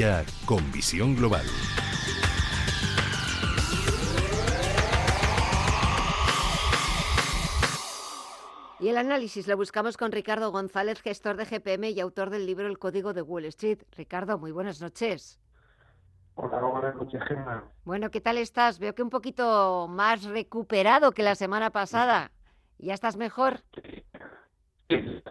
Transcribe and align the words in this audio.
día 0.00 0.24
con 0.46 0.72
visión 0.72 1.14
global. 1.14 1.44
Y 8.78 8.88
el 8.88 8.96
análisis 8.96 9.46
lo 9.46 9.58
buscamos 9.58 9.98
con 9.98 10.10
Ricardo 10.10 10.50
González, 10.52 11.02
gestor 11.02 11.36
de 11.36 11.44
GPM 11.44 11.90
y 11.90 12.00
autor 12.00 12.30
del 12.30 12.46
libro 12.46 12.66
El 12.66 12.78
Código 12.78 13.12
de 13.12 13.20
Wall 13.20 13.44
Street. 13.44 13.82
Ricardo, 13.94 14.38
muy 14.38 14.52
buenas 14.52 14.80
noches. 14.80 15.38
Hola, 16.34 16.62
buenas 16.62 16.94
noches, 16.94 17.20
Gemma. 17.28 17.64
Bueno, 17.84 18.10
¿qué 18.10 18.22
tal 18.22 18.38
estás? 18.38 18.78
Veo 18.78 18.94
que 18.94 19.02
un 19.02 19.10
poquito 19.10 19.86
más 19.86 20.24
recuperado 20.24 21.12
que 21.12 21.22
la 21.22 21.34
semana 21.34 21.68
pasada. 21.68 22.30
¿Ya 22.78 22.94
estás 22.94 23.18
mejor? 23.18 23.58
Sí. 24.88 25.22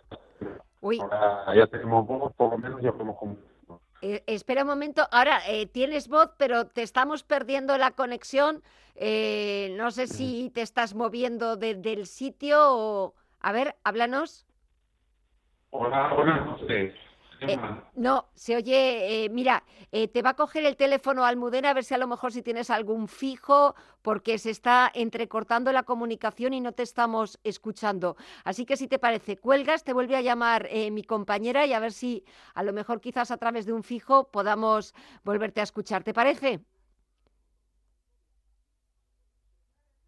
Uy, 0.82 1.00
Ahora 1.00 1.56
ya 1.56 1.66
tenemos 1.66 2.06
voz, 2.06 2.32
por 2.36 2.52
lo 2.52 2.60
menos 2.60 2.80
ya 2.84 2.92
podemos. 2.92 3.18
Eh, 4.02 4.24
espera 4.28 4.62
un 4.64 4.70
momento. 4.70 5.08
Ahora, 5.12 5.42
eh, 5.48 5.66
tienes 5.68 6.08
voz, 6.08 6.32
pero 6.38 6.68
te 6.68 6.82
estamos 6.84 7.24
perdiendo 7.24 7.78
la 7.78 7.92
conexión. 7.92 8.64
Eh, 8.96 9.74
no 9.78 9.92
sé 9.92 10.08
si 10.08 10.50
te 10.54 10.62
estás 10.62 10.94
moviendo 10.96 11.56
de- 11.58 11.76
del 11.76 12.06
sitio 12.06 12.58
o... 12.62 13.16
A 13.42 13.52
ver, 13.54 13.76
háblanos. 13.84 14.46
Hola, 15.72 16.14
buenas 16.14 16.46
noches, 16.46 16.94
Eh, 17.42 17.58
no, 17.96 18.30
se 18.36 18.56
oye, 18.56 19.26
eh, 19.26 19.30
mira, 19.30 19.64
eh, 19.92 20.08
te 20.08 20.22
va 20.22 20.32
a 20.32 20.36
coger 20.36 20.66
el 20.66 20.76
teléfono 20.76 21.24
Almudena 21.24 21.70
a 21.70 21.74
ver 21.74 21.84
si 21.84 21.94
a 21.94 21.98
lo 21.98 22.08
mejor 22.08 22.34
si 22.34 22.42
tienes 22.42 22.70
algún 22.70 23.08
fijo, 23.08 23.76
porque 24.02 24.38
se 24.38 24.50
está 24.50 24.92
entrecortando 24.94 25.72
la 25.72 25.84
comunicación 25.84 26.54
y 26.54 26.62
no 26.62 26.74
te 26.74 26.84
estamos 26.84 27.40
escuchando. 27.44 28.18
Así 28.44 28.66
que 28.66 28.78
si 28.78 28.88
te 28.88 29.00
parece, 29.00 29.38
cuelgas, 29.38 29.84
te 29.84 29.94
vuelve 29.94 30.16
a 30.16 30.22
llamar 30.22 30.70
mi 30.92 31.04
compañera 31.04 31.66
y 31.66 31.74
a 31.74 31.80
ver 31.80 31.94
si 31.94 32.24
a 32.54 32.64
lo 32.64 32.74
mejor 32.74 33.02
quizás 33.02 33.32
a 33.32 33.38
través 33.38 33.66
de 33.66 33.74
un 33.74 33.84
fijo 33.84 34.32
podamos 34.32 34.94
volverte 35.24 35.62
a 35.62 35.64
escuchar. 35.64 36.04
¿Te 36.04 36.14
parece? 36.14 36.62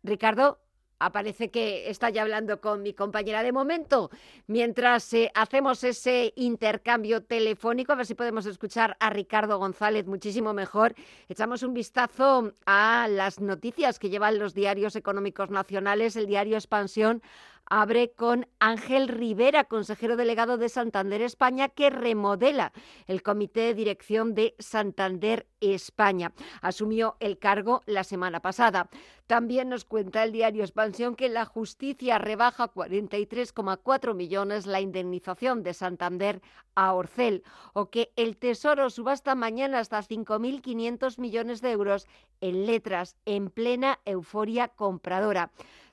Ricardo. 0.03 0.59
Aparece 1.03 1.49
que 1.49 1.89
está 1.89 2.09
ya 2.11 2.21
hablando 2.21 2.61
con 2.61 2.83
mi 2.83 2.93
compañera 2.93 3.41
de 3.41 3.51
momento. 3.51 4.11
Mientras 4.45 5.11
eh, 5.13 5.31
hacemos 5.33 5.83
ese 5.83 6.31
intercambio 6.35 7.23
telefónico, 7.23 7.91
a 7.91 7.95
ver 7.95 8.05
si 8.05 8.13
podemos 8.13 8.45
escuchar 8.45 8.97
a 8.99 9.09
Ricardo 9.09 9.57
González 9.57 10.05
muchísimo 10.05 10.53
mejor, 10.53 10.93
echamos 11.27 11.63
un 11.63 11.73
vistazo 11.73 12.53
a 12.67 13.07
las 13.09 13.39
noticias 13.39 13.97
que 13.97 14.09
llevan 14.09 14.37
los 14.37 14.53
diarios 14.53 14.95
económicos 14.95 15.49
nacionales. 15.49 16.15
El 16.15 16.27
diario 16.27 16.55
Expansión 16.55 17.23
abre 17.71 18.11
con 18.11 18.47
Ángel 18.59 19.07
Rivera, 19.07 19.63
consejero 19.63 20.17
delegado 20.17 20.57
de 20.57 20.67
Santander 20.67 21.21
España, 21.21 21.69
que 21.69 21.89
remodela 21.89 22.73
el 23.07 23.23
comité 23.23 23.61
de 23.61 23.73
dirección 23.73 24.35
de 24.35 24.55
Santander 24.59 25.47
España. 25.61 26.33
Asumió 26.61 27.15
el 27.21 27.39
cargo 27.39 27.81
la 27.85 28.03
semana 28.03 28.41
pasada. 28.41 28.89
También 29.25 29.69
nos 29.69 29.85
cuenta 29.85 30.25
el 30.25 30.33
diario 30.33 30.63
Expansión 30.63 31.15
que 31.15 31.29
la 31.29 31.45
justicia 31.45 32.17
rebaja 32.17 32.73
43,4 32.73 34.15
millones 34.15 34.65
la 34.65 34.81
indemnización 34.81 35.63
de 35.63 35.73
Santander 35.73 36.41
a 36.75 36.93
Orcel 36.93 37.41
o 37.71 37.89
que 37.89 38.11
el 38.17 38.35
Tesoro 38.35 38.89
subasta 38.89 39.33
mañana 39.33 39.79
hasta 39.79 40.03
5.500 40.03 41.17
millones 41.19 41.61
de 41.61 41.71
euros 41.71 42.05
en 42.41 42.65
letras 42.65 43.15
en 43.23 43.49
plena 43.49 43.99
euforia 44.03 44.67
compradora. 44.67 45.51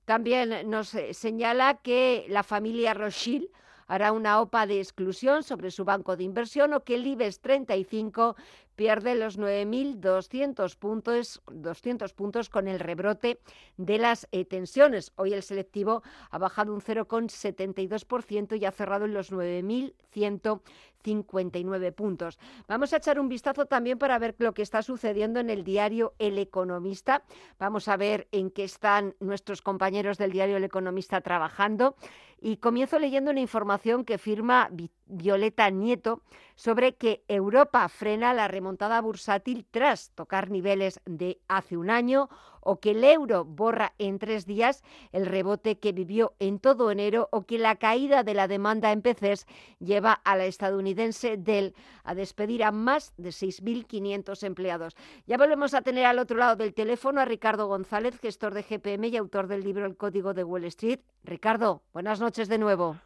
También 0.09 0.71
nos 0.71 0.95
eh, 0.95 1.13
señala 1.13 1.83
que 1.83 2.25
la 2.31 2.43
familia 2.43 2.95
Rothschild 2.95 3.51
hará 3.87 4.13
una 4.13 4.41
OPA 4.41 4.67
de 4.67 4.79
exclusión 4.79 5.43
sobre 5.43 5.71
su 5.71 5.85
banco 5.85 6.17
de 6.17 6.25
inversión 6.25 6.73
o 6.73 6.83
que 6.83 6.95
el 6.95 7.07
IBEX 7.07 7.41
35 7.41 8.35
pierde 8.79 9.15
los 9.17 9.39
9.200 9.41 10.77
puntos, 10.77 11.43
200 11.51 12.13
puntos 12.15 12.49
con 12.49 12.69
el 12.69 12.79
rebrote 12.79 13.41
de 13.77 13.99
las 13.99 14.29
eh, 14.31 14.45
tensiones. 14.45 15.11
Hoy 15.17 15.35
el 15.35 15.43
selectivo 15.43 16.05
ha 16.31 16.39
bajado 16.39 16.73
un 16.73 16.81
0,72% 16.81 18.57
y 18.57 18.65
ha 18.65 18.71
cerrado 18.71 19.07
en 19.07 19.15
los 19.15 19.33
9.159 19.33 21.93
puntos. 21.93 22.39
Vamos 22.69 22.93
a 22.93 22.99
echar 22.99 23.19
un 23.19 23.29
vistazo 23.29 23.67
también 23.67 23.99
para 23.99 24.17
ver 24.21 24.37
lo 24.39 24.55
que 24.55 24.63
está 24.63 24.81
sucediendo 24.83 25.41
en 25.41 25.51
el 25.51 25.65
diario 25.65 26.15
El 26.21 26.39
Economista. 26.39 27.25
Vamos 27.59 27.89
a 27.89 27.97
ver 27.97 28.29
en 28.31 28.53
qué 28.53 28.63
están 28.63 29.17
nuestros 29.19 29.61
compañeros 29.61 30.19
del 30.19 30.31
diario 30.31 30.57
El 30.57 30.63
Economista 30.63 31.21
trabajando. 31.21 31.97
Y 32.41 32.59
comienzo 32.59 33.01
leyendo 33.01 33.33
una 33.33 33.41
información 33.41 34.05
que 34.05 34.19
firma 34.19 34.69
Vi- 34.71 34.93
Violeta 35.09 35.71
Nieto 35.71 36.23
sobre 36.55 36.97
que 36.97 37.23
Europa 37.29 37.89
frena 37.89 38.35
la 38.35 38.49
remontada 38.49 39.01
bursátil 39.01 39.67
tras 39.71 40.11
tocar 40.11 40.51
niveles 40.51 41.01
de 41.07 41.41
hace 41.49 41.77
un 41.77 41.91
año 41.91 42.29
o 42.61 42.81
que 42.81 42.91
el 42.91 43.05
euro 43.05 43.45
borra 43.45 43.95
en 43.99 44.19
tres 44.19 44.45
días 44.45 44.83
el 45.13 45.27
rebote 45.27 45.79
que 45.79 45.93
vivió 45.93 46.35
en 46.39 46.59
todo 46.59 46.91
enero 46.91 47.29
o 47.33 47.47
que 47.47 47.59
la 47.59 47.77
caída 47.77 48.23
de 48.23 48.35
la 48.35 48.49
demanda 48.49 48.93
en 48.93 49.03
PCs 49.03 49.47
lleva 49.79 50.13
a 50.13 50.37
la 50.37 50.45
estadounidense 50.45 51.37
Dell 51.37 51.75
a 52.05 52.15
despedir 52.15 52.65
a 52.65 52.73
más 52.73 53.15
de 53.17 53.31
6.500 53.31 54.43
empleados. 54.45 54.97
Ya 55.27 55.39
volvemos 55.39 55.75
a 55.75 55.83
tener 55.83 56.07
al 56.07 56.19
otro 56.19 56.37
lado 56.37 56.57
del 56.57 56.75
teléfono 56.75 57.21
a 57.21 57.25
Ricardo 57.25 57.69
González, 57.69 58.19
gestor 58.21 58.53
de 58.53 58.63
GPM 58.63 59.09
y 59.09 59.17
autor 59.17 59.47
del 59.47 59.65
libro 59.65 59.87
El 59.87 59.97
Código 59.97 60.35
de 60.35 60.45
Wall 60.45 60.65
Street. 60.65 61.01
Ricardo, 61.25 61.83
buenas 61.93 62.21
noches 62.21 62.49
de 62.49 62.59
nuevo. 62.59 62.97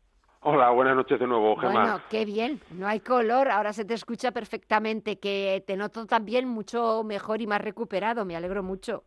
Hola, 0.44 0.70
buenas 0.70 0.96
noches 0.96 1.20
de 1.20 1.26
nuevo, 1.26 1.56
Gemma. 1.56 1.72
Bueno, 1.72 2.00
qué 2.10 2.24
bien, 2.24 2.60
no 2.72 2.88
hay 2.88 2.98
color, 2.98 3.48
ahora 3.48 3.72
se 3.72 3.84
te 3.84 3.94
escucha 3.94 4.32
perfectamente, 4.32 5.20
que 5.20 5.62
te 5.66 5.76
noto 5.76 6.04
también 6.06 6.48
mucho 6.48 7.04
mejor 7.04 7.40
y 7.40 7.46
más 7.46 7.60
recuperado, 7.60 8.24
me 8.24 8.34
alegro 8.34 8.62
mucho. 8.64 9.04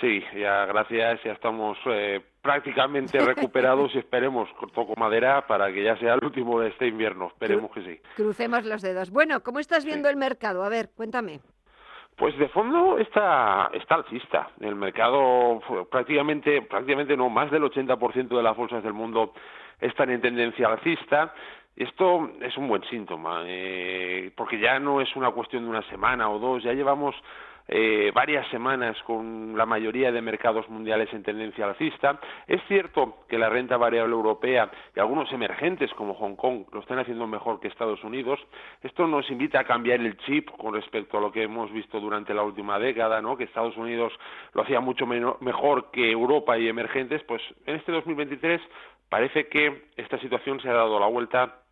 Sí, 0.00 0.22
ya 0.34 0.64
gracias, 0.64 1.20
ya 1.24 1.32
estamos 1.32 1.76
eh, 1.84 2.22
prácticamente 2.40 3.18
recuperados 3.52 3.94
y 3.94 3.98
esperemos, 3.98 4.48
toco 4.74 4.94
madera, 4.96 5.46
para 5.46 5.70
que 5.70 5.84
ya 5.84 5.98
sea 5.98 6.14
el 6.14 6.24
último 6.24 6.58
de 6.60 6.70
este 6.70 6.86
invierno, 6.86 7.26
esperemos 7.26 7.70
que 7.72 7.82
sí. 7.82 8.00
Crucemos 8.16 8.64
los 8.64 8.80
dedos. 8.80 9.10
Bueno, 9.10 9.42
¿cómo 9.42 9.58
estás 9.58 9.84
viendo 9.84 10.08
Sí. 10.08 10.12
el 10.12 10.16
mercado? 10.18 10.64
A 10.64 10.70
ver, 10.70 10.88
cuéntame. 10.96 11.40
Pues 12.16 12.36
de 12.38 12.48
fondo 12.48 12.98
está, 12.98 13.70
está 13.74 13.96
alcista. 13.96 14.50
El 14.60 14.76
mercado 14.76 15.60
prácticamente, 15.90 16.62
prácticamente 16.62 17.16
no, 17.16 17.28
más 17.28 17.50
del 17.50 17.62
80% 17.62 18.28
de 18.36 18.42
las 18.42 18.56
bolsas 18.56 18.82
del 18.82 18.92
mundo 18.92 19.32
están 19.82 20.10
en 20.10 20.20
tendencia 20.20 20.68
alcista. 20.68 21.34
Esto 21.76 22.30
es 22.40 22.56
un 22.56 22.68
buen 22.68 22.82
síntoma, 22.84 23.42
eh, 23.46 24.30
porque 24.36 24.58
ya 24.58 24.78
no 24.78 25.00
es 25.00 25.14
una 25.16 25.30
cuestión 25.30 25.64
de 25.64 25.70
una 25.70 25.82
semana 25.88 26.30
o 26.30 26.38
dos, 26.38 26.62
ya 26.62 26.72
llevamos 26.72 27.14
eh, 27.68 28.10
varias 28.14 28.46
semanas 28.48 28.96
con 29.04 29.56
la 29.56 29.66
mayoría 29.66 30.10
de 30.10 30.20
mercados 30.20 30.68
mundiales 30.68 31.12
en 31.12 31.22
tendencia 31.22 31.66
alcista. 31.66 32.20
Es 32.46 32.60
cierto 32.68 33.18
que 33.28 33.38
la 33.38 33.48
renta 33.48 33.76
variable 33.76 34.14
europea 34.14 34.70
y 34.94 35.00
algunos 35.00 35.32
emergentes 35.32 35.92
como 35.94 36.14
Hong 36.14 36.36
Kong 36.36 36.64
lo 36.72 36.80
están 36.80 36.98
haciendo 36.98 37.26
mejor 37.26 37.60
que 37.60 37.68
Estados 37.68 38.02
Unidos. 38.04 38.40
Esto 38.82 39.06
nos 39.06 39.30
invita 39.30 39.60
a 39.60 39.64
cambiar 39.64 40.00
el 40.00 40.16
chip 40.18 40.50
con 40.50 40.74
respecto 40.74 41.18
a 41.18 41.20
lo 41.20 41.32
que 41.32 41.44
hemos 41.44 41.72
visto 41.72 42.00
durante 42.00 42.34
la 42.34 42.42
última 42.42 42.78
década, 42.78 43.20
¿no? 43.20 43.36
que 43.36 43.44
Estados 43.44 43.76
Unidos 43.76 44.12
lo 44.54 44.62
hacía 44.62 44.80
mucho 44.80 45.06
mejor 45.06 45.90
que 45.90 46.10
Europa 46.10 46.58
y 46.58 46.68
emergentes. 46.68 47.22
Pues 47.24 47.42
en 47.66 47.76
este 47.76 47.92
2023 47.92 48.60
parece 49.08 49.48
que 49.48 49.88
esta 49.96 50.18
situación 50.18 50.60
se 50.60 50.68
ha 50.68 50.74
dado 50.74 50.98
la 50.98 51.06
vuelta 51.06 51.62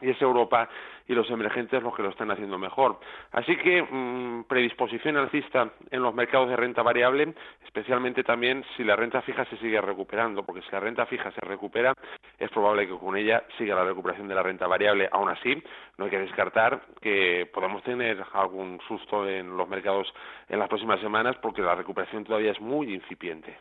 y 0.00 0.10
es 0.10 0.22
Europa 0.22 0.68
y 1.08 1.14
los 1.14 1.28
emergentes 1.30 1.82
los 1.82 1.94
que 1.94 2.02
lo 2.02 2.10
están 2.10 2.30
haciendo 2.30 2.58
mejor. 2.58 3.00
Así 3.32 3.56
que 3.56 3.82
mm, 3.82 4.44
predisposición 4.44 5.16
alcista 5.16 5.72
en 5.90 6.02
los 6.02 6.14
mercados 6.14 6.50
de 6.50 6.56
renta 6.56 6.82
variable, 6.82 7.34
especialmente 7.64 8.22
también 8.22 8.64
si 8.76 8.84
la 8.84 8.94
renta 8.94 9.22
fija 9.22 9.44
se 9.46 9.56
sigue 9.56 9.80
recuperando, 9.80 10.44
porque 10.44 10.62
si 10.62 10.70
la 10.70 10.80
renta 10.80 11.06
fija 11.06 11.32
se 11.32 11.40
recupera, 11.40 11.94
es 12.38 12.50
probable 12.50 12.86
que 12.86 12.96
con 12.96 13.16
ella 13.16 13.42
siga 13.56 13.74
la 13.74 13.84
recuperación 13.84 14.28
de 14.28 14.34
la 14.34 14.42
renta 14.42 14.66
variable. 14.66 15.08
Aún 15.10 15.30
así, 15.30 15.62
no 15.96 16.04
hay 16.04 16.10
que 16.10 16.18
descartar 16.18 16.82
que 17.00 17.50
podemos 17.52 17.82
tener 17.82 18.22
algún 18.32 18.78
susto 18.86 19.26
en 19.26 19.56
los 19.56 19.68
mercados 19.68 20.12
en 20.48 20.58
las 20.58 20.68
próximas 20.68 21.00
semanas, 21.00 21.36
porque 21.40 21.62
la 21.62 21.74
recuperación 21.74 22.24
todavía 22.24 22.52
es 22.52 22.60
muy 22.60 22.94
incipiente. 22.94 23.56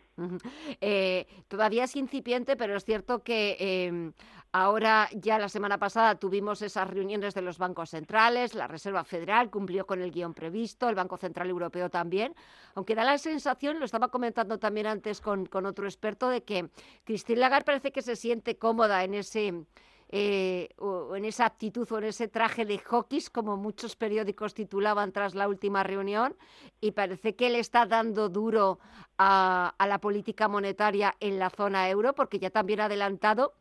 Eh, 0.81 1.25
todavía 1.47 1.85
es 1.85 1.95
incipiente, 1.95 2.55
pero 2.55 2.75
es 2.75 2.83
cierto 2.83 3.23
que 3.23 3.55
eh, 3.59 4.11
ahora 4.51 5.07
ya 5.13 5.37
la 5.37 5.49
semana 5.49 5.77
pasada 5.77 6.15
tuvimos 6.15 6.61
esas 6.61 6.89
reuniones 6.89 7.33
de 7.37 7.43
los 7.43 7.57
bancos 7.57 7.91
centrales, 7.91 8.55
la 8.55 8.67
Reserva 8.67 9.03
Federal 9.03 9.49
cumplió 9.49 9.85
con 9.85 10.01
el 10.01 10.11
guion 10.11 10.33
previsto, 10.33 10.89
el 10.89 10.95
Banco 10.95 11.17
Central 11.17 11.49
Europeo 11.49 11.89
también, 11.89 12.35
aunque 12.75 12.95
da 12.95 13.03
la 13.03 13.17
sensación, 13.17 13.79
lo 13.79 13.85
estaba 13.85 14.09
comentando 14.09 14.57
también 14.59 14.87
antes 14.87 15.21
con, 15.21 15.45
con 15.45 15.65
otro 15.65 15.85
experto, 15.85 16.29
de 16.29 16.43
que 16.43 16.69
Christine 17.05 17.39
Lagarde 17.39 17.65
parece 17.65 17.91
que 17.91 18.01
se 18.01 18.15
siente 18.15 18.57
cómoda 18.57 19.03
en 19.03 19.13
ese 19.13 19.65
eh, 20.09 20.69
o 20.77 21.17
en 21.17 21.25
esa 21.25 21.45
actitud 21.45 21.85
o 21.91 21.97
en 21.97 22.05
ese 22.05 22.29
traje 22.29 22.65
de 22.65 22.77
hockeys, 22.77 23.29
como 23.29 23.57
muchos 23.57 23.97
periódicos 23.97 24.53
titulaban 24.53 25.11
tras 25.11 25.35
la 25.35 25.49
última 25.49 25.83
reunión, 25.83 26.35
y 26.79 26.91
parece 26.91 27.35
que 27.35 27.49
le 27.49 27.59
está 27.59 27.85
dando 27.85 28.29
duro 28.29 28.79
a, 29.17 29.75
a 29.77 29.87
la 29.87 29.99
política 29.99 30.47
monetaria 30.47 31.15
en 31.19 31.39
la 31.39 31.49
zona 31.49 31.89
euro, 31.89 32.13
porque 32.15 32.39
ya 32.39 32.49
también 32.49 32.79
ha 32.79 32.85
adelantado 32.85 33.53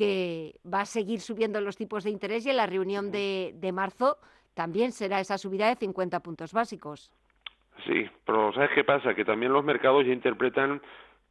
que 0.00 0.54
va 0.64 0.80
a 0.80 0.86
seguir 0.86 1.20
subiendo 1.20 1.60
los 1.60 1.76
tipos 1.76 2.04
de 2.04 2.10
interés 2.10 2.46
y 2.46 2.48
en 2.48 2.56
la 2.56 2.64
reunión 2.64 3.12
de, 3.12 3.52
de 3.56 3.70
marzo 3.70 4.16
también 4.54 4.92
será 4.92 5.20
esa 5.20 5.36
subida 5.36 5.68
de 5.68 5.74
50 5.74 6.20
puntos 6.20 6.54
básicos. 6.54 7.12
Sí, 7.84 8.08
pero 8.24 8.50
¿sabes 8.54 8.70
qué 8.74 8.82
pasa? 8.82 9.12
Que 9.12 9.26
también 9.26 9.52
los 9.52 9.62
mercados 9.62 10.06
ya 10.06 10.14
interpretan 10.14 10.80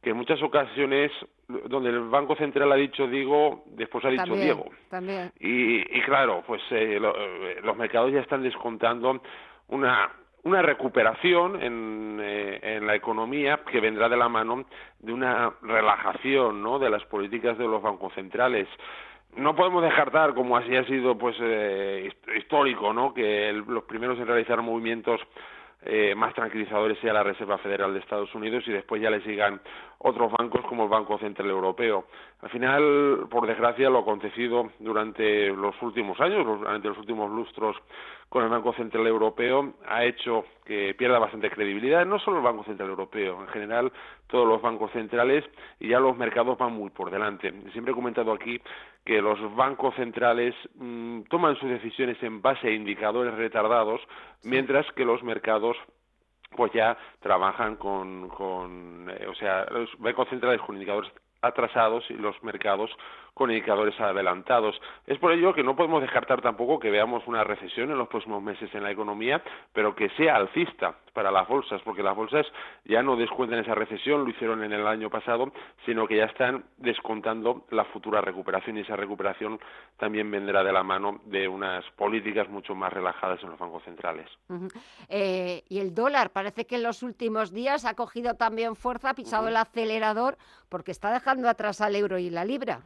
que 0.00 0.10
en 0.10 0.16
muchas 0.16 0.40
ocasiones 0.40 1.10
donde 1.48 1.90
el 1.90 1.98
Banco 2.10 2.36
Central 2.36 2.70
ha 2.70 2.76
dicho 2.76 3.08
digo, 3.08 3.64
después 3.66 4.04
ha 4.04 4.10
dicho 4.10 4.36
Diego. 4.36 4.70
También. 4.88 5.32
Y, 5.40 5.80
y 5.80 6.02
claro, 6.02 6.44
pues 6.46 6.62
eh, 6.70 7.00
eh, 7.02 7.60
los 7.64 7.76
mercados 7.76 8.12
ya 8.12 8.20
están 8.20 8.44
descontando 8.44 9.20
una 9.66 10.12
una 10.42 10.62
recuperación 10.62 11.62
en, 11.62 12.18
eh, 12.22 12.58
en, 12.62 12.86
la 12.86 12.94
economía 12.94 13.60
que 13.70 13.80
vendrá 13.80 14.08
de 14.08 14.16
la 14.16 14.28
mano 14.28 14.64
de 14.98 15.12
una 15.12 15.52
relajación 15.62 16.62
¿no? 16.62 16.78
de 16.78 16.90
las 16.90 17.04
políticas 17.04 17.58
de 17.58 17.66
los 17.66 17.82
bancos 17.82 18.12
centrales. 18.14 18.68
No 19.36 19.54
podemos 19.54 19.82
descartar, 19.82 20.34
como 20.34 20.56
así 20.56 20.74
ha 20.76 20.84
sido 20.84 21.16
pues 21.16 21.36
eh, 21.40 22.10
histórico, 22.36 22.92
¿no? 22.92 23.14
que 23.14 23.52
los 23.52 23.84
primeros 23.84 24.18
en 24.18 24.26
realizar 24.26 24.60
movimientos 24.62 25.20
eh, 25.82 26.14
más 26.14 26.34
tranquilizadores 26.34 26.98
sea 26.98 27.14
la 27.14 27.22
Reserva 27.22 27.56
Federal 27.56 27.94
de 27.94 28.00
Estados 28.00 28.34
Unidos 28.34 28.64
y 28.66 28.72
después 28.72 29.00
ya 29.00 29.08
le 29.08 29.22
sigan 29.22 29.60
otros 29.98 30.30
bancos 30.32 30.60
como 30.66 30.84
el 30.84 30.90
Banco 30.90 31.18
Central 31.18 31.48
Europeo. 31.48 32.04
Al 32.42 32.50
final, 32.50 33.26
por 33.30 33.46
desgracia, 33.46 33.88
lo 33.88 34.00
acontecido 34.00 34.72
durante 34.78 35.48
los 35.48 35.74
últimos 35.80 36.20
años, 36.20 36.44
durante 36.44 36.88
los 36.88 36.98
últimos 36.98 37.30
lustros 37.30 37.76
con 38.30 38.44
el 38.44 38.48
Banco 38.48 38.72
Central 38.74 39.08
Europeo, 39.08 39.74
ha 39.88 40.04
hecho 40.04 40.44
que 40.64 40.94
pierda 40.94 41.18
bastante 41.18 41.50
credibilidad, 41.50 42.06
no 42.06 42.20
solo 42.20 42.36
el 42.36 42.44
Banco 42.44 42.62
Central 42.62 42.88
Europeo, 42.88 43.40
en 43.40 43.48
general 43.48 43.92
todos 44.28 44.46
los 44.46 44.62
bancos 44.62 44.92
centrales 44.92 45.44
y 45.80 45.88
ya 45.88 45.98
los 45.98 46.16
mercados 46.16 46.56
van 46.56 46.72
muy 46.72 46.90
por 46.90 47.10
delante. 47.10 47.52
Siempre 47.72 47.90
he 47.90 47.94
comentado 47.94 48.32
aquí 48.32 48.60
que 49.04 49.20
los 49.20 49.38
bancos 49.56 49.96
centrales 49.96 50.54
mm, 50.76 51.22
toman 51.22 51.56
sus 51.56 51.70
decisiones 51.70 52.22
en 52.22 52.40
base 52.40 52.68
a 52.68 52.70
indicadores 52.70 53.34
retardados, 53.34 54.00
mientras 54.44 54.86
que 54.92 55.04
los 55.04 55.24
mercados 55.24 55.76
pues 56.56 56.72
ya 56.72 56.96
trabajan 57.18 57.74
con, 57.76 58.28
con 58.28 59.10
eh, 59.10 59.26
o 59.26 59.34
sea, 59.34 59.66
los 59.70 59.90
bancos 59.98 60.28
centrales 60.28 60.60
con 60.60 60.76
indicadores 60.76 61.10
atrasados 61.42 62.04
y 62.10 62.14
los 62.14 62.42
mercados 62.42 62.90
con 63.34 63.50
indicadores 63.50 63.98
adelantados. 64.00 64.80
Es 65.06 65.18
por 65.18 65.32
ello 65.32 65.54
que 65.54 65.62
no 65.62 65.76
podemos 65.76 66.02
descartar 66.02 66.40
tampoco 66.42 66.78
que 66.78 66.90
veamos 66.90 67.26
una 67.26 67.44
recesión 67.44 67.90
en 67.90 67.98
los 67.98 68.08
próximos 68.08 68.42
meses 68.42 68.74
en 68.74 68.82
la 68.82 68.90
economía, 68.90 69.42
pero 69.72 69.94
que 69.94 70.10
sea 70.10 70.36
alcista 70.36 70.96
para 71.12 71.30
las 71.30 71.46
bolsas, 71.48 71.80
porque 71.82 72.02
las 72.02 72.16
bolsas 72.16 72.46
ya 72.84 73.02
no 73.02 73.16
descuentan 73.16 73.60
esa 73.60 73.74
recesión, 73.74 74.24
lo 74.24 74.30
hicieron 74.30 74.62
en 74.64 74.72
el 74.72 74.86
año 74.86 75.10
pasado, 75.10 75.52
sino 75.84 76.06
que 76.06 76.16
ya 76.16 76.24
están 76.24 76.64
descontando 76.78 77.66
la 77.70 77.84
futura 77.86 78.20
recuperación 78.20 78.78
y 78.78 78.80
esa 78.80 78.96
recuperación 78.96 79.58
también 79.98 80.30
vendrá 80.30 80.62
de 80.62 80.72
la 80.72 80.82
mano 80.82 81.20
de 81.24 81.48
unas 81.48 81.84
políticas 81.96 82.48
mucho 82.48 82.74
más 82.74 82.92
relajadas 82.92 83.42
en 83.42 83.50
los 83.50 83.58
bancos 83.58 83.82
centrales. 83.84 84.28
Eh, 85.08 85.62
y 85.68 85.78
el 85.78 85.94
dólar 85.94 86.30
parece 86.30 86.66
que 86.66 86.76
en 86.76 86.82
los 86.82 87.02
últimos 87.02 87.52
días 87.52 87.84
ha 87.84 87.94
cogido 87.94 88.34
también 88.34 88.76
fuerza, 88.76 89.10
ha 89.10 89.14
pisado 89.14 89.48
el 89.48 89.56
acelerador, 89.56 90.36
porque 90.68 90.92
está 90.92 91.12
dejando 91.12 91.48
atrás 91.48 91.80
al 91.80 91.96
euro 91.96 92.18
y 92.18 92.30
la 92.30 92.44
libra. 92.44 92.80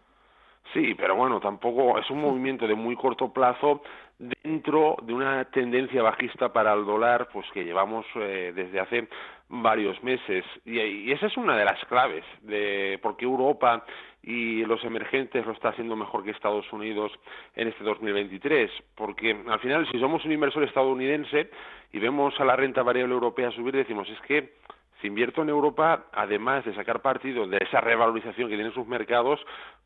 Sí, 0.72 0.94
pero 0.94 1.14
bueno, 1.14 1.40
tampoco 1.40 1.98
es 1.98 2.10
un 2.10 2.20
movimiento 2.20 2.66
de 2.66 2.74
muy 2.74 2.96
corto 2.96 3.32
plazo 3.32 3.82
dentro 4.18 4.96
de 5.02 5.12
una 5.12 5.44
tendencia 5.46 6.02
bajista 6.02 6.52
para 6.52 6.72
el 6.72 6.84
dólar, 6.84 7.28
pues 7.32 7.46
que 7.52 7.64
llevamos 7.64 8.06
eh, 8.16 8.52
desde 8.54 8.80
hace 8.80 9.08
varios 9.48 10.02
meses. 10.02 10.44
Y, 10.64 11.12
esa 11.12 11.26
es 11.26 11.36
una 11.36 11.56
de 11.56 11.64
las 11.64 11.84
claves 11.86 12.24
de 12.42 12.98
por 13.02 13.16
qué 13.16 13.24
Europa 13.24 13.84
y 14.22 14.64
los 14.64 14.82
emergentes 14.84 15.44
lo 15.44 15.52
está 15.52 15.68
haciendo 15.68 15.96
mejor 15.96 16.24
que 16.24 16.30
Estados 16.30 16.72
Unidos 16.72 17.12
en 17.54 17.68
este 17.68 17.84
2023, 17.84 18.70
porque 18.94 19.36
al 19.46 19.60
final 19.60 19.86
si 19.90 19.98
somos 19.98 20.24
un 20.24 20.32
inversor 20.32 20.64
estadounidense 20.64 21.50
y 21.92 21.98
vemos 21.98 22.38
a 22.40 22.44
la 22.44 22.56
renta 22.56 22.82
variable 22.82 23.14
europea 23.14 23.50
subir, 23.50 23.74
decimos 23.74 24.08
es 24.08 24.20
que 24.22 24.54
si 25.04 25.08
invierto 25.08 25.42
en 25.42 25.50
Europa, 25.50 26.06
además 26.12 26.64
de 26.64 26.74
sacar 26.74 27.02
partido 27.02 27.46
de 27.46 27.58
esa 27.58 27.78
revalorización 27.82 28.48
que 28.48 28.54
tienen 28.54 28.72
sus 28.72 28.86
mercados, 28.86 29.38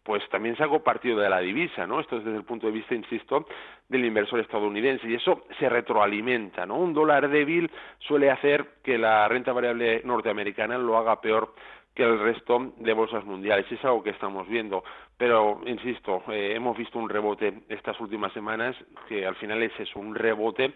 pues 0.05 0.23
también 0.29 0.56
saco 0.56 0.85
partido 0.85 1.19
de 1.19 1.29
la 1.29 1.41
divisa, 1.41 1.88
¿no? 1.88 1.99
Esto 1.99 2.19
es 2.19 2.25
desde 2.25 2.38
el 2.38 2.44
punto 2.44 2.69
de 2.69 2.73
vista, 2.73 2.94
insisto, 2.94 3.44
del 3.88 4.05
inversor 4.05 4.38
estadounidense 4.38 5.09
y 5.09 5.15
eso 5.15 5.43
se 5.59 5.69
retroalimenta, 5.69 6.67
¿no? 6.67 6.76
Un 6.76 6.94
dólar 6.94 7.29
débil 7.29 7.69
suele 7.99 8.31
hacer 8.31 8.65
que 8.85 8.97
la 8.97 9.26
renta 9.26 9.53
variable 9.53 10.03
norteamericana 10.05 10.79
lo 10.79 10.97
haga 10.97 11.21
peor 11.21 11.53
que 11.97 12.05
el 12.05 12.21
resto 12.21 12.75
de 12.76 12.93
bolsas 12.93 13.25
mundiales. 13.25 13.67
Es 13.73 13.85
algo 13.85 14.05
que 14.05 14.11
estamos 14.11 14.47
viendo. 14.47 14.85
Pero, 15.17 15.62
insisto, 15.67 16.23
eh, 16.29 16.53
hemos 16.55 16.79
visto 16.79 16.97
un 16.97 17.09
rebote 17.09 17.62
estas 17.69 17.99
últimas 17.99 18.32
semanas 18.32 18.76
que 19.09 19.26
al 19.26 19.35
final 19.35 19.61
es 19.64 19.73
eso, 19.81 19.99
un 19.99 20.14
rebote 20.14 20.73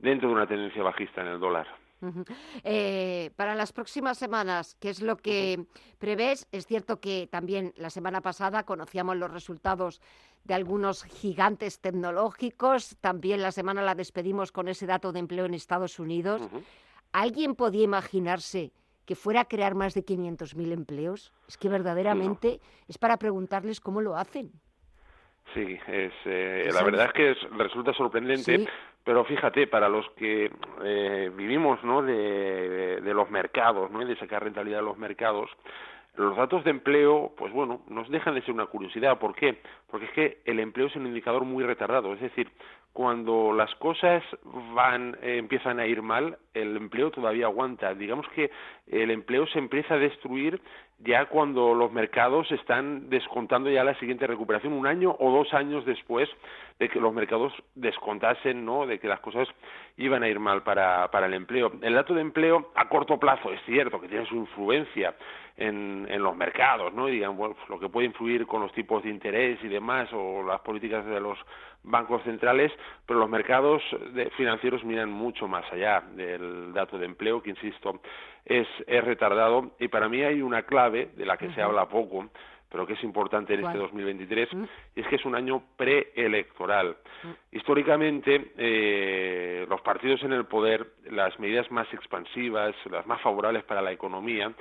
dentro 0.00 0.28
de 0.28 0.34
una 0.34 0.48
tendencia 0.48 0.82
bajista 0.82 1.20
en 1.20 1.28
el 1.28 1.38
dólar. 1.38 1.83
Eh, 2.62 3.30
para 3.36 3.54
las 3.54 3.72
próximas 3.72 4.18
semanas, 4.18 4.76
¿qué 4.80 4.90
es 4.90 5.00
lo 5.00 5.16
que 5.16 5.66
prevés? 5.98 6.46
Es 6.52 6.66
cierto 6.66 7.00
que 7.00 7.28
también 7.30 7.72
la 7.76 7.90
semana 7.90 8.20
pasada 8.20 8.64
conocíamos 8.64 9.16
los 9.16 9.30
resultados 9.30 10.00
de 10.44 10.54
algunos 10.54 11.04
gigantes 11.04 11.80
tecnológicos, 11.80 12.96
también 13.00 13.42
la 13.42 13.52
semana 13.52 13.82
la 13.82 13.94
despedimos 13.94 14.52
con 14.52 14.68
ese 14.68 14.86
dato 14.86 15.12
de 15.12 15.20
empleo 15.20 15.46
en 15.46 15.54
Estados 15.54 15.98
Unidos. 15.98 16.42
¿Alguien 17.12 17.54
podía 17.54 17.84
imaginarse 17.84 18.72
que 19.06 19.14
fuera 19.14 19.42
a 19.42 19.44
crear 19.46 19.74
más 19.74 19.94
de 19.94 20.04
500.000 20.04 20.72
empleos? 20.72 21.32
Es 21.48 21.56
que 21.56 21.68
verdaderamente 21.68 22.60
es 22.88 22.98
para 22.98 23.18
preguntarles 23.18 23.80
cómo 23.80 24.00
lo 24.00 24.16
hacen. 24.16 24.52
Sí, 25.52 25.78
es, 25.86 26.12
eh, 26.24 26.70
la 26.72 26.82
verdad 26.82 27.06
es 27.06 27.12
que 27.12 27.36
resulta 27.56 27.92
sorprendente, 27.92 28.66
pero 29.04 29.24
fíjate, 29.24 29.66
para 29.66 29.88
los 29.88 30.08
que 30.16 30.50
eh, 30.82 31.30
vivimos 31.36 31.82
¿no? 31.84 32.02
de, 32.02 33.00
de, 33.00 33.14
los 33.14 33.30
mercados 33.30 33.90
¿no? 33.90 34.02
y 34.02 34.06
de 34.06 34.16
sacar 34.16 34.42
rentabilidad 34.42 34.78
de 34.78 34.86
los 34.86 34.98
mercados, 34.98 35.50
los 36.16 36.36
datos 36.36 36.64
de 36.64 36.70
empleo, 36.70 37.32
pues 37.36 37.52
bueno, 37.52 37.82
nos 37.88 38.08
dejan 38.08 38.34
de 38.34 38.42
ser 38.42 38.54
una 38.54 38.66
curiosidad. 38.66 39.18
¿Por 39.18 39.34
qué? 39.34 39.60
Porque 39.90 40.06
es 40.06 40.12
que 40.12 40.38
el 40.44 40.60
empleo 40.60 40.86
es 40.86 40.96
un 40.96 41.06
indicador 41.06 41.44
muy 41.44 41.64
retardado. 41.64 42.14
Es 42.14 42.20
decir, 42.20 42.50
cuando 42.92 43.52
las 43.52 43.74
cosas 43.76 44.22
van, 44.74 45.18
eh, 45.20 45.38
empiezan 45.38 45.80
a 45.80 45.86
ir 45.86 46.02
mal, 46.02 46.38
el 46.54 46.76
empleo 46.76 47.10
todavía 47.10 47.46
aguanta. 47.46 47.94
Digamos 47.94 48.28
que 48.28 48.52
el 48.86 49.10
empleo 49.10 49.46
se 49.48 49.58
empieza 49.58 49.94
a 49.94 49.98
destruir 49.98 50.60
ya 51.04 51.26
cuando 51.26 51.74
los 51.74 51.92
mercados 51.92 52.50
están 52.50 53.10
descontando 53.10 53.70
ya 53.70 53.84
la 53.84 53.94
siguiente 53.98 54.26
recuperación, 54.26 54.72
un 54.72 54.86
año 54.86 55.14
o 55.18 55.30
dos 55.30 55.52
años 55.52 55.84
después 55.84 56.28
de 56.78 56.88
que 56.88 56.98
los 56.98 57.12
mercados 57.12 57.52
descontasen, 57.74 58.64
¿no? 58.64 58.86
De 58.86 58.98
que 58.98 59.06
las 59.06 59.20
cosas 59.20 59.46
iban 59.96 60.22
a 60.22 60.28
ir 60.28 60.40
mal 60.40 60.62
para, 60.62 61.08
para 61.10 61.26
el 61.26 61.34
empleo. 61.34 61.72
El 61.82 61.94
dato 61.94 62.14
de 62.14 62.20
empleo 62.20 62.72
a 62.74 62.88
corto 62.88 63.18
plazo 63.18 63.52
es 63.52 63.60
cierto 63.64 64.00
que 64.00 64.08
tiene 64.08 64.26
su 64.26 64.34
influencia 64.34 65.14
en, 65.56 66.06
en 66.10 66.22
los 66.22 66.34
mercados, 66.34 66.92
¿no? 66.92 67.08
Y 67.08 67.12
digan, 67.12 67.36
bueno, 67.36 67.54
lo 67.68 67.78
que 67.78 67.88
puede 67.88 68.06
influir 68.06 68.46
con 68.46 68.60
los 68.60 68.72
tipos 68.72 69.02
de 69.04 69.10
interés 69.10 69.58
y 69.62 69.68
demás, 69.68 70.08
o 70.12 70.42
las 70.42 70.60
políticas 70.62 71.04
de 71.06 71.20
los 71.20 71.38
bancos 71.84 72.22
centrales, 72.22 72.72
pero 73.06 73.20
los 73.20 73.28
mercados 73.28 73.82
financieros 74.36 74.82
miran 74.84 75.10
mucho 75.10 75.46
más 75.46 75.70
allá 75.70 76.02
del 76.14 76.72
dato 76.72 76.98
de 76.98 77.06
empleo, 77.06 77.42
que 77.42 77.50
insisto, 77.50 78.00
es, 78.44 78.66
es 78.86 79.04
retardado. 79.04 79.72
Y 79.78 79.88
para 79.88 80.08
mí 80.08 80.22
hay 80.22 80.42
una 80.42 80.62
clave 80.62 81.10
de 81.16 81.26
la 81.26 81.36
que 81.36 81.52
se 81.52 81.62
habla 81.62 81.88
poco, 81.88 82.28
pero 82.70 82.86
que 82.86 82.94
es 82.94 83.04
importante 83.04 83.54
en 83.54 83.64
este 83.64 83.78
2023, 83.78 84.48
y 84.96 85.00
es 85.00 85.06
que 85.06 85.16
es 85.16 85.24
un 85.24 85.36
año 85.36 85.62
preelectoral. 85.76 86.96
Históricamente, 87.52 88.52
eh, 88.58 89.64
los 89.68 89.80
partidos 89.82 90.22
en 90.24 90.32
el 90.32 90.44
poder, 90.46 90.86
las 91.10 91.38
medidas 91.38 91.70
más 91.70 91.86
expansivas, 91.94 92.74
las 92.90 93.06
más 93.06 93.20
favorables 93.20 93.62
para 93.62 93.80
la 93.80 93.92
economía, 93.92 94.52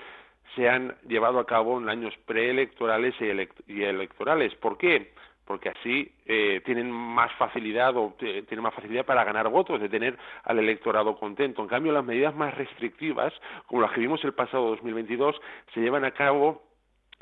se 0.56 0.70
han 0.70 0.96
llevado 1.08 1.40
a 1.40 1.46
cabo 1.48 1.80
en 1.80 1.90
años 1.90 2.14
preelectorales 2.26 3.16
y, 3.20 3.82
electorales. 3.82 4.54
¿Por 4.56 4.78
qué? 4.78 5.12
Porque 5.46 5.70
así 5.70 6.12
eh, 6.26 6.62
tienen 6.66 6.92
más 6.92 7.32
facilidad 7.34 7.96
o 7.98 8.16
tienen 8.18 8.62
más 8.62 8.74
facilidad 8.74 9.06
para 9.06 9.24
ganar 9.24 9.50
votos, 9.50 9.82
de 9.82 9.90
tener 9.90 10.18
al 10.44 10.60
electorado 10.60 11.18
contento. 11.18 11.62
En 11.62 11.68
cambio, 11.68 11.92
las 11.92 12.06
medidas 12.06 12.36
más 12.36 12.56
restrictivas, 12.56 13.34
como 13.68 13.82
las 13.82 13.92
que 13.92 14.02
vimos 14.02 14.24
el 14.24 14.34
pasado 14.34 14.70
2022, 14.70 15.36
se 15.74 15.82
llevan 15.82 16.06
a 16.06 16.12
cabo 16.12 16.62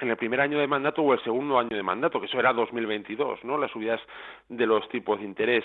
en 0.01 0.09
el 0.09 0.17
primer 0.17 0.41
año 0.41 0.59
de 0.59 0.67
mandato 0.67 1.01
o 1.01 1.13
el 1.13 1.23
segundo 1.23 1.59
año 1.59 1.75
de 1.75 1.83
mandato, 1.83 2.19
que 2.19 2.25
eso 2.25 2.39
era 2.39 2.53
2022, 2.53 3.43
¿no? 3.43 3.57
Las 3.57 3.71
subidas 3.71 4.01
de 4.49 4.65
los 4.65 4.87
tipos 4.89 5.19
de 5.19 5.25
interés. 5.25 5.63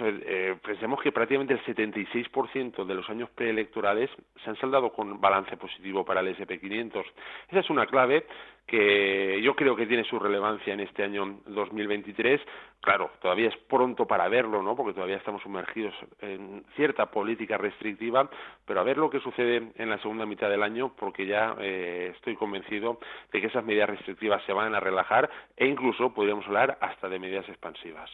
Eh, 0.00 0.56
pensemos 0.62 1.00
que 1.00 1.12
prácticamente 1.12 1.54
el 1.54 1.64
76% 1.64 2.84
de 2.84 2.94
los 2.94 3.08
años 3.08 3.30
preelectorales 3.30 4.10
se 4.42 4.50
han 4.50 4.56
saldado 4.56 4.92
con 4.92 5.20
balance 5.20 5.56
positivo 5.56 6.04
para 6.04 6.20
el 6.20 6.36
SP500. 6.36 7.04
Esa 7.48 7.60
es 7.60 7.70
una 7.70 7.86
clave 7.86 8.26
que 8.66 9.40
yo 9.42 9.54
creo 9.54 9.76
que 9.76 9.86
tiene 9.86 10.02
su 10.04 10.18
relevancia 10.18 10.74
en 10.74 10.80
este 10.80 11.04
año 11.04 11.38
2023. 11.46 12.40
Claro, 12.80 13.12
todavía 13.22 13.48
es 13.48 13.56
pronto 13.68 14.06
para 14.06 14.28
verlo, 14.28 14.60
¿no? 14.60 14.74
Porque 14.74 14.92
todavía 14.92 15.16
estamos 15.16 15.42
sumergidos 15.42 15.94
en 16.20 16.64
cierta 16.74 17.06
política 17.06 17.56
restrictiva, 17.56 18.28
pero 18.64 18.80
a 18.80 18.82
ver 18.82 18.96
lo 18.96 19.08
que 19.08 19.20
sucede 19.20 19.72
en 19.76 19.88
la 19.88 19.98
segunda 19.98 20.26
mitad 20.26 20.50
del 20.50 20.62
año, 20.62 20.92
porque 20.96 21.26
ya 21.26 21.54
eh, 21.60 22.12
estoy 22.14 22.34
convencido 22.34 22.98
de 23.32 23.40
que 23.40 23.46
esas 23.46 23.64
medidas 23.64 23.88
restrictivas 23.88 24.44
se 24.44 24.52
van 24.52 24.74
a 24.74 24.80
relajar 24.80 25.30
e 25.56 25.66
incluso 25.66 26.12
podríamos 26.12 26.44
hablar 26.46 26.76
hasta 26.80 27.08
de 27.08 27.18
medidas 27.20 27.48
expansivas. 27.48 28.10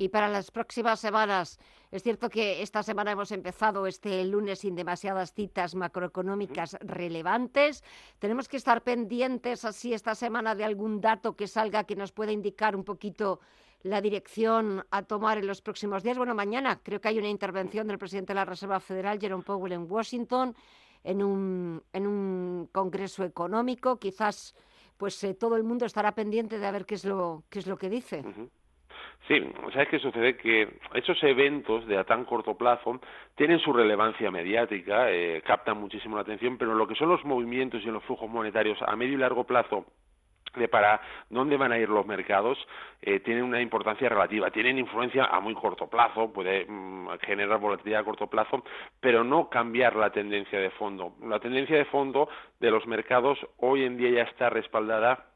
Y 0.00 0.08
para 0.08 0.30
las 0.30 0.50
próximas 0.50 0.98
semanas, 0.98 1.58
es 1.90 2.02
cierto 2.02 2.30
que 2.30 2.62
esta 2.62 2.82
semana 2.82 3.12
hemos 3.12 3.32
empezado 3.32 3.86
este 3.86 4.24
lunes 4.24 4.60
sin 4.60 4.74
demasiadas 4.74 5.34
citas 5.34 5.74
macroeconómicas 5.74 6.78
relevantes. 6.80 7.84
Tenemos 8.18 8.48
que 8.48 8.56
estar 8.56 8.80
pendientes 8.80 9.66
así 9.66 9.92
esta 9.92 10.14
semana 10.14 10.54
de 10.54 10.64
algún 10.64 11.02
dato 11.02 11.36
que 11.36 11.46
salga 11.46 11.84
que 11.84 11.96
nos 11.96 12.12
pueda 12.12 12.32
indicar 12.32 12.74
un 12.74 12.82
poquito 12.82 13.40
la 13.82 14.00
dirección 14.00 14.86
a 14.90 15.02
tomar 15.02 15.36
en 15.36 15.46
los 15.46 15.60
próximos 15.60 16.02
días. 16.02 16.16
Bueno, 16.16 16.34
mañana 16.34 16.80
creo 16.82 17.02
que 17.02 17.08
hay 17.08 17.18
una 17.18 17.28
intervención 17.28 17.86
del 17.86 17.98
presidente 17.98 18.30
de 18.30 18.36
la 18.36 18.46
Reserva 18.46 18.80
Federal, 18.80 19.20
Jerome 19.20 19.44
Powell, 19.44 19.74
en 19.74 19.86
Washington, 19.86 20.56
en 21.04 21.22
un, 21.22 21.82
en 21.92 22.06
un 22.06 22.70
congreso 22.72 23.22
económico. 23.22 23.98
Quizás 23.98 24.54
pues 24.96 25.22
eh, 25.24 25.34
todo 25.34 25.56
el 25.56 25.62
mundo 25.62 25.84
estará 25.84 26.14
pendiente 26.14 26.58
de 26.58 26.72
ver 26.72 26.86
qué 26.86 26.94
es 26.94 27.04
lo, 27.04 27.44
qué 27.50 27.58
es 27.58 27.66
lo 27.66 27.76
que 27.76 27.90
dice. 27.90 28.24
Sí, 29.28 29.40
¿sabes 29.72 29.88
qué 29.88 29.98
sucede? 29.98 30.36
Que 30.36 30.68
esos 30.94 31.22
eventos 31.22 31.86
de 31.86 31.98
a 31.98 32.04
tan 32.04 32.24
corto 32.24 32.56
plazo 32.56 33.00
tienen 33.36 33.60
su 33.60 33.72
relevancia 33.72 34.30
mediática, 34.30 35.10
eh, 35.10 35.42
captan 35.46 35.78
muchísimo 35.78 36.16
la 36.16 36.22
atención, 36.22 36.58
pero 36.58 36.74
lo 36.74 36.88
que 36.88 36.94
son 36.94 37.08
los 37.08 37.24
movimientos 37.24 37.82
y 37.84 37.86
los 37.86 38.02
flujos 38.04 38.28
monetarios 38.28 38.78
a 38.82 38.96
medio 38.96 39.14
y 39.14 39.18
largo 39.18 39.44
plazo 39.44 39.86
de 40.56 40.68
para 40.68 41.00
dónde 41.28 41.56
van 41.56 41.72
a 41.72 41.78
ir 41.78 41.88
los 41.88 42.06
mercados 42.06 42.58
eh, 43.02 43.20
tienen 43.20 43.44
una 43.44 43.60
importancia 43.60 44.08
relativa, 44.08 44.50
tienen 44.50 44.78
influencia 44.78 45.26
a 45.26 45.40
muy 45.40 45.54
corto 45.54 45.88
plazo, 45.88 46.32
puede 46.32 46.66
mm, 46.66 47.08
generar 47.20 47.58
volatilidad 47.60 48.00
a 48.00 48.04
corto 48.04 48.26
plazo, 48.26 48.64
pero 49.00 49.22
no 49.22 49.48
cambiar 49.48 49.96
la 49.96 50.10
tendencia 50.10 50.58
de 50.58 50.70
fondo. 50.70 51.14
La 51.22 51.38
tendencia 51.38 51.76
de 51.76 51.84
fondo 51.84 52.28
de 52.58 52.70
los 52.70 52.86
mercados 52.86 53.38
hoy 53.58 53.84
en 53.84 53.96
día 53.96 54.10
ya 54.10 54.22
está 54.22 54.50
respaldada 54.50 55.26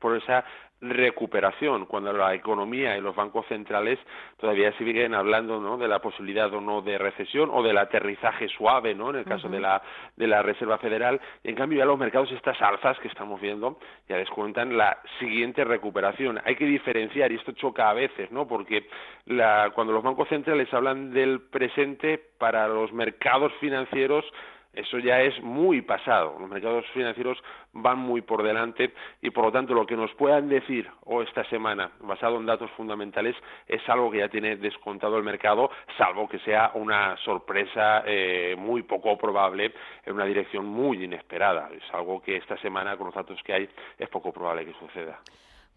por 0.00 0.16
esa 0.16 0.44
recuperación, 0.80 1.86
cuando 1.86 2.12
la 2.12 2.34
economía 2.34 2.96
y 2.96 3.00
los 3.00 3.14
bancos 3.14 3.46
centrales 3.46 3.98
todavía 4.38 4.72
siguen 4.78 5.14
hablando 5.14 5.60
¿no? 5.60 5.76
de 5.76 5.88
la 5.88 6.00
posibilidad 6.00 6.52
o 6.54 6.60
no 6.60 6.80
de 6.82 6.98
recesión 6.98 7.50
o 7.52 7.62
del 7.62 7.78
aterrizaje 7.78 8.48
suave, 8.48 8.94
¿no? 8.94 9.10
en 9.10 9.16
el 9.16 9.24
caso 9.24 9.48
de, 9.48 9.60
la, 9.60 9.82
de 10.16 10.26
la 10.26 10.42
Reserva 10.42 10.78
Federal. 10.78 11.20
Y 11.44 11.50
en 11.50 11.54
cambio 11.54 11.78
ya 11.78 11.84
los 11.84 11.98
mercados, 11.98 12.32
estas 12.32 12.60
alzas 12.62 12.98
que 13.00 13.08
estamos 13.08 13.40
viendo, 13.40 13.78
ya 14.08 14.16
descuentan 14.16 14.76
la 14.76 14.98
siguiente 15.18 15.64
recuperación. 15.64 16.40
Hay 16.44 16.56
que 16.56 16.66
diferenciar, 16.66 17.30
y 17.30 17.36
esto 17.36 17.52
choca 17.52 17.90
a 17.90 17.94
veces, 17.94 18.30
¿no? 18.30 18.48
porque 18.48 18.88
la, 19.26 19.70
cuando 19.74 19.92
los 19.92 20.02
bancos 20.02 20.28
centrales 20.28 20.72
hablan 20.72 21.12
del 21.12 21.40
presente, 21.42 22.20
para 22.40 22.66
los 22.68 22.92
mercados 22.92 23.52
financieros 23.60 24.24
eso 24.72 24.98
ya 24.98 25.20
es 25.20 25.40
muy 25.42 25.82
pasado. 25.82 26.36
Los 26.38 26.48
mercados 26.48 26.84
financieros 26.94 27.38
van 27.72 27.98
muy 27.98 28.22
por 28.22 28.42
delante 28.42 28.92
y 29.20 29.30
por 29.30 29.44
lo 29.44 29.52
tanto 29.52 29.74
lo 29.74 29.86
que 29.86 29.96
nos 29.96 30.12
puedan 30.14 30.48
decir 30.48 30.88
o 31.04 31.22
esta 31.22 31.44
semana 31.44 31.90
basado 32.00 32.36
en 32.36 32.46
datos 32.46 32.70
fundamentales 32.72 33.36
es 33.66 33.86
algo 33.88 34.10
que 34.10 34.18
ya 34.18 34.28
tiene 34.28 34.56
descontado 34.56 35.16
el 35.16 35.24
mercado, 35.24 35.70
salvo 35.98 36.28
que 36.28 36.38
sea 36.40 36.70
una 36.74 37.16
sorpresa 37.18 38.02
eh, 38.06 38.54
muy 38.56 38.82
poco 38.82 39.18
probable 39.18 39.72
en 40.04 40.14
una 40.14 40.24
dirección 40.24 40.66
muy 40.66 41.04
inesperada. 41.04 41.68
Es 41.76 41.82
algo 41.92 42.22
que 42.22 42.36
esta 42.36 42.56
semana 42.58 42.96
con 42.96 43.06
los 43.06 43.14
datos 43.14 43.42
que 43.42 43.52
hay 43.52 43.68
es 43.98 44.08
poco 44.08 44.32
probable 44.32 44.64
que 44.64 44.74
suceda. 44.74 45.20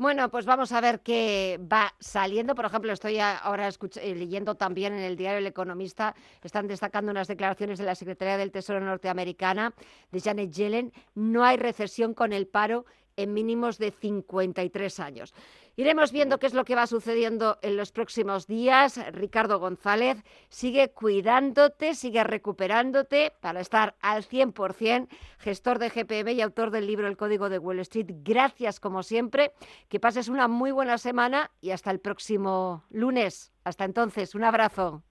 Bueno, 0.03 0.29
pues 0.29 0.45
vamos 0.45 0.73
a 0.73 0.81
ver 0.81 0.99
qué 0.99 1.57
va 1.71 1.93
saliendo. 1.97 2.55
Por 2.55 2.65
ejemplo, 2.65 2.91
estoy 2.91 3.19
ahora 3.19 3.69
eh, 3.69 4.15
leyendo 4.15 4.55
también 4.55 4.91
en 4.91 4.99
el 4.99 5.15
diario 5.15 5.37
El 5.37 5.47
Economista, 5.47 6.13
están 6.43 6.67
destacando 6.67 7.09
unas 7.09 7.29
declaraciones 7.29 7.79
de 7.79 7.85
la 7.85 7.95
Secretaría 7.95 8.35
del 8.35 8.51
Tesoro 8.51 8.81
norteamericana, 8.81 9.73
de 10.11 10.19
Janet 10.19 10.51
Yellen. 10.51 10.91
No 11.15 11.45
hay 11.45 11.55
recesión 11.55 12.13
con 12.13 12.33
el 12.33 12.47
paro 12.47 12.85
en 13.15 13.33
mínimos 13.33 13.77
de 13.77 13.91
53 13.91 14.99
años. 14.99 15.33
Iremos 15.75 16.11
viendo 16.11 16.37
qué 16.37 16.45
es 16.45 16.53
lo 16.53 16.65
que 16.65 16.75
va 16.75 16.85
sucediendo 16.85 17.57
en 17.63 17.77
los 17.77 17.91
próximos 17.91 18.45
días. 18.45 18.99
Ricardo 19.11 19.59
González, 19.59 20.23
sigue 20.49 20.91
cuidándote, 20.91 21.95
sigue 21.95 22.23
recuperándote 22.23 23.33
para 23.41 23.59
estar 23.59 23.95
al 23.99 24.23
100%, 24.23 25.07
gestor 25.39 25.79
de 25.79 25.89
GPM 25.89 26.33
y 26.33 26.41
autor 26.41 26.69
del 26.69 26.85
libro 26.85 27.07
El 27.07 27.17
Código 27.17 27.49
de 27.49 27.57
Wall 27.57 27.79
Street. 27.79 28.07
Gracias 28.23 28.79
como 28.79 29.01
siempre, 29.01 29.51
que 29.89 29.99
pases 29.99 30.29
una 30.29 30.47
muy 30.47 30.71
buena 30.71 30.99
semana 30.99 31.49
y 31.59 31.71
hasta 31.71 31.89
el 31.89 31.99
próximo 31.99 32.83
lunes. 32.91 33.51
Hasta 33.63 33.85
entonces, 33.85 34.35
un 34.35 34.43
abrazo. 34.43 35.03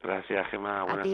Gracias, 0.00 0.46
Gemma. 0.50 0.84
Buenas 0.84 1.06